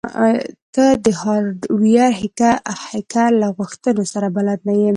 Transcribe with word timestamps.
ته 0.75 0.85
د 1.05 1.07
هارډویر 1.21 2.11
هیکر 2.93 3.29
له 3.41 3.47
غوښتنو 3.57 4.03
سره 4.13 4.27
بلد 4.35 4.59
نه 4.67 4.73
یې 4.81 4.89